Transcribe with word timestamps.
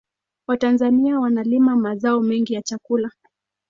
watanzania 0.47 1.19
wanalima 1.19 1.75
mazao 1.75 2.21
mengi 2.21 2.53
ya 2.53 2.61
chakula 2.61 3.11